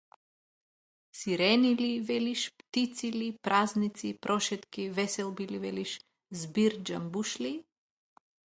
Сирени 1.17 1.75
ли, 1.77 1.99
велиш, 1.99 2.51
птици 2.57 3.13
ли, 3.13 3.37
празници, 3.41 4.17
прошетки, 4.21 4.89
веселби 4.89 5.47
ли 5.47 5.59
велиш, 5.59 6.01
збир 6.31 6.73
џумбушлии? 6.85 7.63